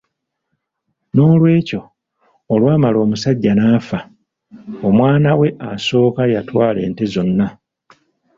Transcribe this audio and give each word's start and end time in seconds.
N'olwekyo, 1.13 1.81
olwamala 2.53 2.97
omusajja 3.05 3.53
n'afa, 3.55 3.99
omwana 4.87 5.29
we 5.39 5.47
asooka 5.71 6.21
yatwala 6.33 6.79
ente 6.87 7.05
zonna. 7.13 7.47